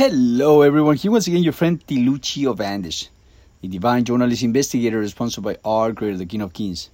[0.00, 0.96] Hello, everyone.
[0.96, 3.10] Here once again, your friend Tiluchio Vandish,
[3.60, 6.88] the divine journalist investigator sponsored by our creator, the King of Kings.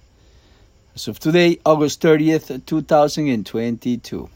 [0.93, 4.29] As of today, August 30th, 2022.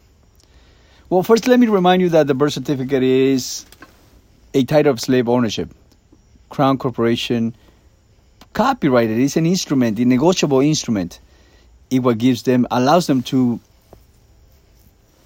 [1.10, 3.66] Well, first, let me remind you that the birth certificate is
[4.54, 5.70] a title of slave ownership.
[6.48, 7.54] Crown Corporation
[8.54, 9.20] copyrighted.
[9.20, 11.20] It's an instrument, a negotiable instrument.
[11.90, 13.60] It what gives them, allows them to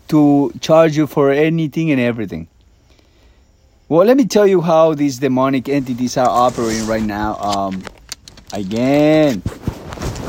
[0.08, 2.48] to charge you for anything and everything.
[3.88, 7.36] Well, let me tell you how these demonic entities are operating right now.
[7.36, 7.84] Um,
[8.52, 9.44] again,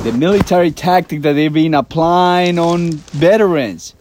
[0.02, 3.94] the military tactic that they've been applying on veterans.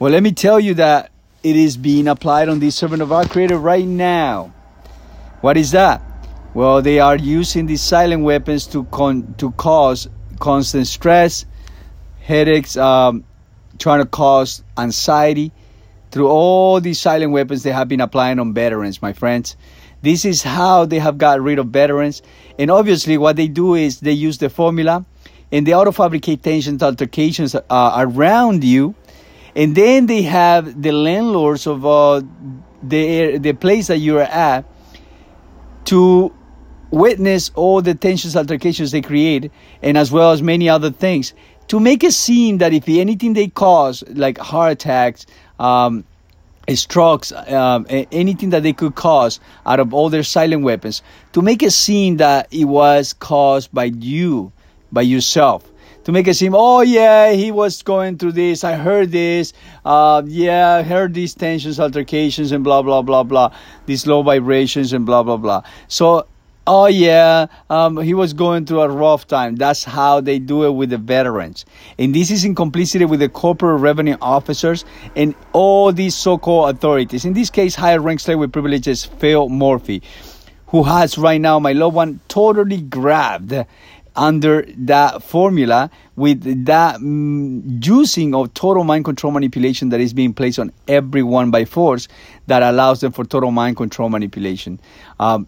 [0.00, 1.12] Well, let me tell you that
[1.44, 4.52] it is being applied on the servant of our Creator right now.
[5.40, 6.02] What is that?
[6.52, 10.08] Well, they are using these silent weapons to con- to cause
[10.40, 11.46] constant stress,
[12.22, 13.22] headaches, um,
[13.78, 15.52] trying to cause anxiety
[16.10, 19.56] through all these silent weapons they have been applying on veterans, my friends.
[20.02, 22.22] This is how they have got rid of veterans.
[22.58, 25.04] And obviously, what they do is they use the formula
[25.50, 28.94] and they auto fabricate tensions, altercations uh, around you.
[29.56, 32.22] And then they have the landlords of uh,
[32.82, 34.64] the, the place that you're at
[35.86, 36.32] to
[36.90, 39.50] witness all the tensions, altercations they create,
[39.82, 41.34] and as well as many other things
[41.68, 45.26] to make a scene that if anything they cause, like heart attacks,
[45.58, 46.04] um,
[46.74, 51.62] strokes, um, anything that they could cause out of all their silent weapons, to make
[51.62, 54.52] a scene that it was caused by you,
[54.92, 55.70] by yourself.
[56.04, 58.64] To make it seem, oh yeah, he was going through this.
[58.64, 59.52] I heard this.
[59.84, 63.52] Uh, yeah, I heard these tensions, altercations, and blah blah blah blah.
[63.84, 65.62] These low vibrations and blah blah blah.
[65.88, 66.26] So
[66.68, 69.56] oh yeah, um, he was going through a rough time.
[69.56, 71.64] That's how they do it with the veterans.
[71.98, 74.84] And this is in complicity with the corporate revenue officers
[75.16, 77.24] and all these so-called authorities.
[77.24, 80.02] In this case, higher rank slave with privileges, Phil Murphy,
[80.66, 83.54] who has right now, my loved one, totally grabbed
[84.14, 90.34] under that formula with that mm, using of total mind control manipulation that is being
[90.34, 92.08] placed on everyone by force
[92.48, 94.78] that allows them for total mind control manipulation.
[95.18, 95.46] Um,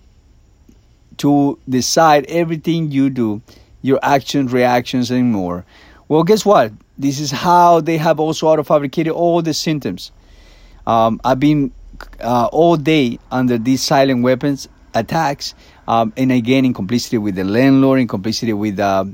[1.20, 3.42] to decide everything you do,
[3.82, 5.64] your actions, reactions, and more.
[6.08, 6.72] Well, guess what?
[6.98, 10.12] This is how they have also auto fabricated all the symptoms.
[10.86, 11.72] Um, I've been
[12.20, 15.54] uh, all day under these silent weapons attacks,
[15.86, 19.04] um, and again in complicity with the landlord, in complicity with uh,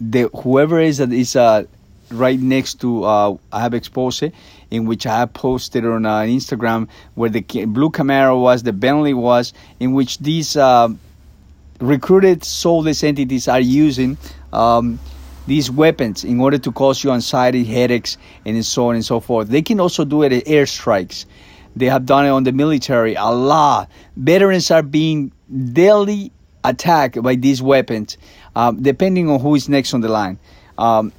[0.00, 1.64] the whoever is that is uh,
[2.10, 4.24] right next to uh, I have exposed
[4.70, 9.14] in which I have posted on uh, Instagram where the blue Camaro was, the Bentley
[9.14, 10.88] was, in which these uh,
[11.80, 14.18] recruited soulless entities are using
[14.52, 14.98] um,
[15.46, 19.48] these weapons in order to cause you anxiety, headaches, and so on and so forth.
[19.48, 21.24] They can also do it at airstrikes.
[21.74, 23.90] They have done it on the military a lot.
[24.16, 25.32] Veterans are being
[25.72, 26.32] daily
[26.62, 28.18] attacked by these weapons,
[28.54, 30.38] um, depending on who is next on the line.
[30.76, 31.12] Um,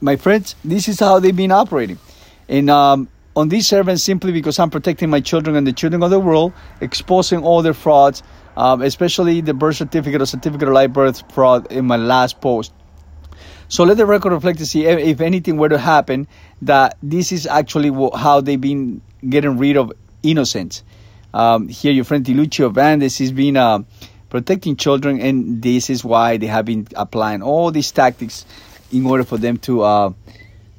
[0.00, 1.98] my friends, this is how they've been operating.
[2.48, 6.10] And um, on these servants, simply because I'm protecting my children and the children of
[6.10, 8.22] the world, exposing all their frauds,
[8.56, 12.72] um, especially the birth certificate or certificate of live birth fraud in my last post.
[13.68, 16.28] So let the record reflect to see if anything were to happen
[16.62, 20.84] that this is actually how they've been getting rid of innocence.
[21.34, 23.80] Um, here, your friend Tiluchio Vandes has been uh,
[24.30, 28.46] protecting children, and this is why they have been applying all these tactics
[28.92, 30.12] in order for them to uh,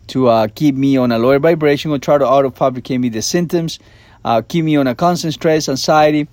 [0.08, 3.22] to uh, keep me on a lower vibration or try to auto fabricate me the
[3.22, 3.80] symptoms,
[4.24, 6.28] uh, keep me on a constant stress, anxiety,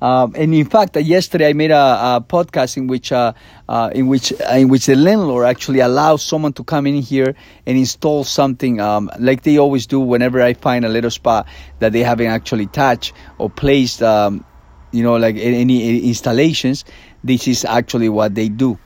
[0.00, 3.32] um, and in fact, uh, yesterday I made a, a podcast in which uh,
[3.68, 7.34] uh, in which uh, in which the landlord actually allows someone to come in here
[7.66, 11.46] and install something um, like they always do whenever I find a little spot
[11.78, 14.02] that they haven't actually touched or placed.
[14.02, 14.44] Um,
[14.92, 16.84] you know, like any installations.
[17.22, 18.78] This is actually what they do.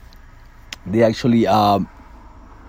[0.87, 1.89] They actually um,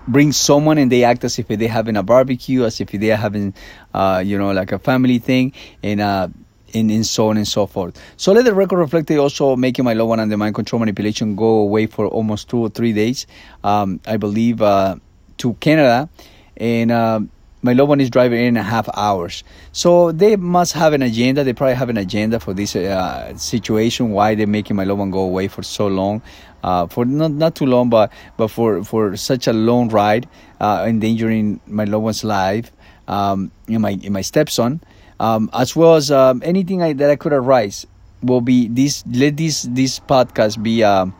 [0.06, 3.54] bring someone and they act as if they're having a barbecue, as if they're having,
[3.94, 6.28] uh, you know, like a family thing, and uh,
[6.74, 8.00] and, and so on and so forth.
[8.16, 10.80] So let the record reflect they also making my loved one and the mind control
[10.80, 13.26] manipulation go away for almost two or three days,
[13.64, 14.96] um, I believe, uh,
[15.38, 16.08] to Canada.
[16.56, 17.20] And uh,
[17.62, 19.44] my loved one is driving in a half hours.
[19.70, 21.44] So they must have an agenda.
[21.44, 25.10] They probably have an agenda for this uh, situation, why they're making my loved one
[25.10, 26.22] go away for so long.
[26.64, 30.28] Uh, for not not too long, but but for for such a long ride,
[30.60, 32.70] uh, endangering my loved one's life,
[33.08, 34.80] um, in my in my stepson,
[35.22, 37.86] um, as well as um, anything I, that I could arise
[38.22, 41.14] will be this let this this podcast be um,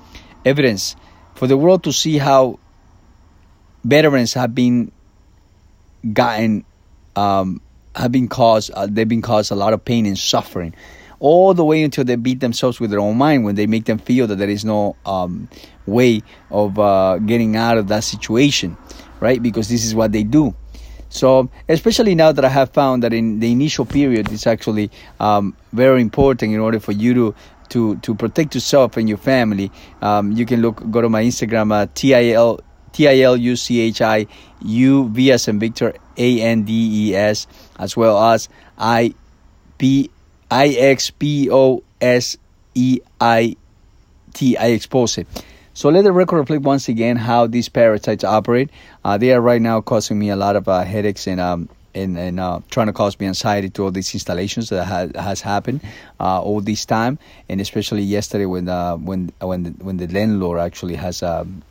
[0.45, 0.97] evidence
[1.35, 2.59] for the world to see how
[3.85, 4.91] veterans have been
[6.13, 6.65] gotten
[7.15, 7.61] um,
[7.95, 10.75] have been caused uh, they've been caused a lot of pain and suffering
[11.21, 13.99] all the way until they beat themselves with their own mind when they make them
[13.99, 15.49] feel that there is no um,
[15.87, 16.21] way
[16.51, 18.77] of uh, getting out of that situation
[19.21, 19.41] right?
[19.41, 20.57] Because this is what they do
[21.13, 25.55] so, especially now that I have found that in the initial period, it's actually um,
[25.75, 27.35] very important in order for you to
[27.69, 29.71] to to protect yourself and your family.
[30.01, 32.61] Um, you can look go to my Instagram uh, t i l
[32.93, 34.27] t i l u c h i
[34.65, 38.49] u v s and Victor a n d e s as well as
[38.79, 39.13] i
[39.77, 40.09] p
[40.49, 42.39] i x p o s
[42.75, 43.57] e i
[44.33, 45.29] t i expose it.
[45.75, 48.71] So let the record reflect once again how these parasites operate.
[49.05, 52.19] Uh, they are right now causing me a lot of uh, headaches and um, and,
[52.19, 55.81] and uh, trying to cause me anxiety to all these installations that ha- has happened
[56.21, 60.61] uh, all this time, and especially yesterday when uh, when when the, when the landlord
[60.61, 61.23] actually has.
[61.23, 61.63] Um,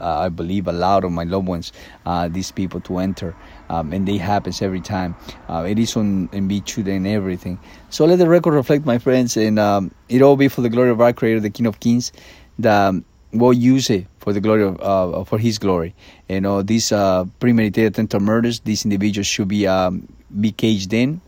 [0.00, 1.72] I, I, believe allowed of my loved ones,
[2.04, 3.34] uh, these people to enter,
[3.70, 5.16] um, and they happens every time.
[5.48, 7.58] Uh, it is on beach and everything.
[7.88, 10.90] So let the record reflect, my friends, and um, it all be for the glory
[10.90, 12.12] of our Creator, the King of Kings.
[12.58, 15.94] The um, will use it for the glory of uh, for His glory.
[16.28, 20.08] You know, these uh, premeditated attempted murders, these individuals should be um,
[20.40, 21.20] be caged in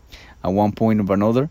[0.43, 1.49] at one point or another.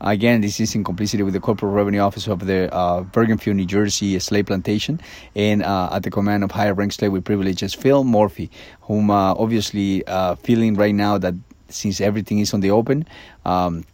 [0.00, 3.64] Again, this is in complicity with the Corporate Revenue Office of the uh, Bergenfield, New
[3.64, 5.00] Jersey slave plantation,
[5.34, 8.50] and uh, at the command of higher rank slave with privileges Phil Murphy,
[8.82, 11.34] whom uh, obviously uh, feeling right now that
[11.68, 13.06] since everything is on the open,
[13.46, 13.84] um,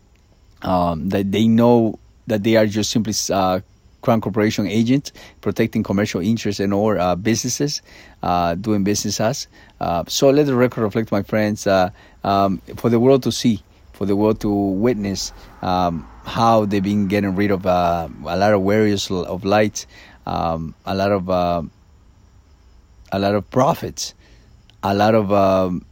[0.62, 3.60] um, that they know that they are just simply uh,
[4.02, 7.82] Crown Corporation agents protecting commercial interests and or uh, businesses
[8.22, 9.48] uh, doing business as.
[9.80, 11.90] Uh, so let the record reflect, my friends, uh,
[12.24, 13.62] um, for the world to see,
[13.92, 15.32] for the world to witness
[15.62, 19.86] um, how they've been getting rid of uh, a lot of warriors of light,
[20.26, 21.62] um, a lot of uh,
[23.12, 24.14] a lot of profits,
[24.82, 25.84] a lot of um,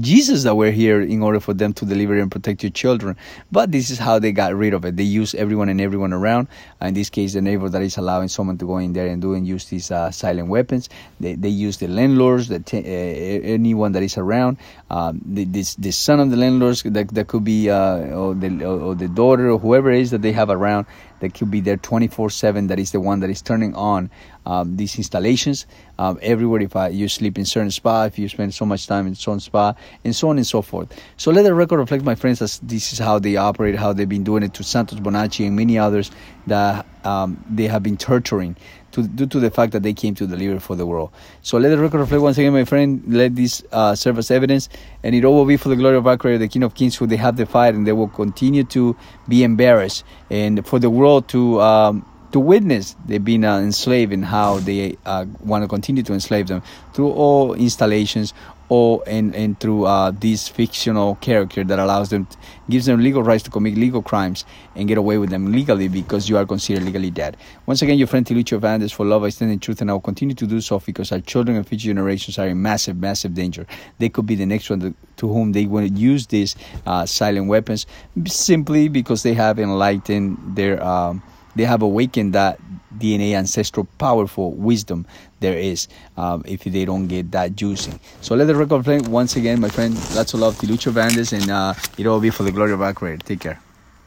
[0.00, 3.16] Jesus that were here in order for them to deliver and protect your children.
[3.52, 4.96] But this is how they got rid of it.
[4.96, 6.48] They use everyone and everyone around.
[6.82, 9.20] Uh, in this case, the neighbor that is allowing someone to go in there and
[9.20, 10.88] do and use these uh, silent weapons.
[11.20, 14.58] They, they use the landlords, the t- uh, anyone that is around.
[14.90, 18.64] Um, the, this, the son of the landlords that, that could be, uh, or, the,
[18.64, 20.86] or the daughter or whoever it is that they have around
[21.24, 24.10] that could be there 24 7 that is the one that is turning on
[24.46, 25.66] um, these installations.
[25.98, 29.14] Um, everywhere if you sleep in certain spa if you spend so much time in
[29.14, 29.74] certain spa
[30.04, 30.92] and so on and so forth.
[31.16, 34.08] So let the record reflect my friends as this is how they operate how they've
[34.08, 36.10] been doing it to santos bonacci and many others
[36.46, 38.56] that um, they have been torturing
[38.94, 41.10] to, due to the fact that they came to deliver for the world.
[41.42, 43.02] So let the record reflect once again, my friend.
[43.06, 44.68] Let this uh, serve as evidence,
[45.02, 46.96] and it all will be for the glory of our Creator, the King of Kings,
[46.96, 48.96] who they have defied, and they will continue to
[49.28, 51.60] be embarrassed, and for the world to.
[51.60, 56.12] Um, to witness they've been uh, enslaved and how they uh, want to continue to
[56.12, 58.34] enslave them through all installations
[58.68, 62.26] or and, and through uh, this fictional character that allows them
[62.68, 64.44] gives them legal rights to commit legal crimes
[64.74, 67.36] and get away with them legally because you are considered legally dead.
[67.66, 70.00] Once again, your friend Tilucho Vandes for love, I stand in truth, and I will
[70.00, 73.66] continue to do so because our children and future generations are in massive, massive danger.
[73.98, 76.56] They could be the next one to, to whom they will use these
[76.86, 77.86] uh, silent weapons
[78.26, 80.82] simply because they have enlightened their.
[80.82, 81.22] Um,
[81.56, 82.58] they have awakened that
[82.98, 85.06] DNA ancestral powerful wisdom
[85.40, 87.98] there is um, if they don't get that juicing.
[88.20, 89.94] So let the record play once again, my friend.
[90.14, 92.94] Lots of love, Tilucho Vandes, and uh, it'll be for the glory of our.
[93.18, 93.60] Take care.